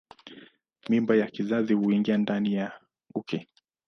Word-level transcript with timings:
Mimba 0.89 1.15
ya 1.15 1.27
kizazi 1.27 1.73
huingia 1.73 2.17
ndani 2.17 2.53
ya 2.53 2.71
uke. 3.15 3.47